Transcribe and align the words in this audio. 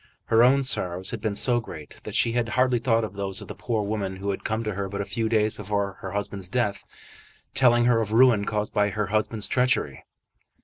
Her 0.33 0.41
own 0.43 0.63
sorrows 0.63 1.11
had 1.11 1.21
been 1.21 1.35
so 1.35 1.59
great 1.59 1.99
that 2.05 2.15
she 2.15 2.31
had 2.31 2.49
hardly 2.57 2.79
thought 2.79 3.03
of 3.03 3.13
those 3.13 3.39
of 3.39 3.47
the 3.47 3.53
poor 3.53 3.83
woman 3.83 4.15
who 4.15 4.31
had 4.31 4.43
come 4.43 4.63
to 4.63 4.73
her 4.73 4.89
but 4.89 4.99
a 4.99 5.05
few 5.05 5.29
days 5.29 5.53
before 5.53 5.97
her 6.01 6.13
husband's 6.13 6.49
death, 6.49 6.83
telling 7.53 7.85
her 7.85 8.01
of 8.01 8.11
ruin 8.11 8.45
caused 8.45 8.73
by 8.73 8.89
her 8.89 9.05
husband's 9.13 9.47
treachery. 9.47 10.03